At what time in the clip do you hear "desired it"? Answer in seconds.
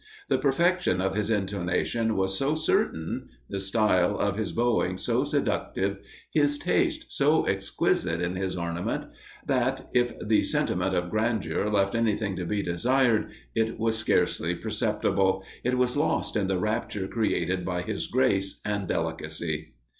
12.63-13.77